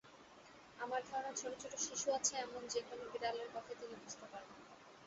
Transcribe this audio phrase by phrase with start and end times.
[0.79, 4.57] আমার ধারণা, ছোট-ছোট শিশু আছে এমন যে-কোনো বিড়ালের কথাই তিনি বুঝতে পারবেন।